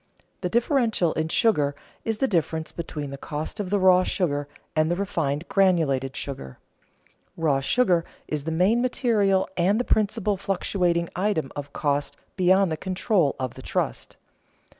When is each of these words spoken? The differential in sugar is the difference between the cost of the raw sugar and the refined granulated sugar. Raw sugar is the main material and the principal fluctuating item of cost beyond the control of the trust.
The 0.41 0.49
differential 0.49 1.13
in 1.13 1.29
sugar 1.29 1.75
is 2.03 2.17
the 2.17 2.27
difference 2.27 2.71
between 2.71 3.11
the 3.11 3.19
cost 3.19 3.59
of 3.59 3.69
the 3.69 3.77
raw 3.77 4.01
sugar 4.03 4.47
and 4.75 4.89
the 4.89 4.95
refined 4.95 5.47
granulated 5.47 6.15
sugar. 6.15 6.57
Raw 7.37 7.59
sugar 7.59 8.03
is 8.27 8.45
the 8.45 8.51
main 8.51 8.81
material 8.81 9.47
and 9.55 9.79
the 9.79 9.83
principal 9.85 10.37
fluctuating 10.37 11.07
item 11.15 11.51
of 11.55 11.71
cost 11.71 12.17
beyond 12.35 12.71
the 12.71 12.77
control 12.77 13.35
of 13.39 13.53
the 13.53 13.61
trust. 13.61 14.17